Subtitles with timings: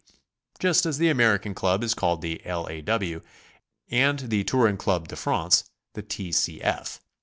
[0.57, 2.65] just as the American club is called the L.
[2.69, 2.81] A.
[2.81, 3.21] W.,
[3.91, 6.31] and the Touring Club de France the T.
[6.31, 6.59] C.
[6.59, 6.99] F.